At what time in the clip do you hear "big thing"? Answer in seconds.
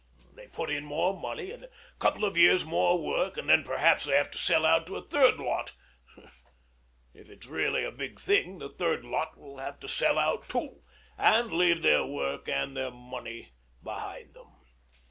7.91-8.57